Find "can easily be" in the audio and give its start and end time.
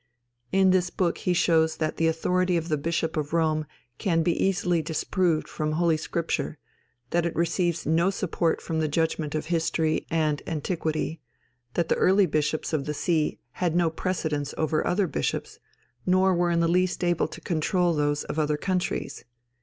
3.99-4.85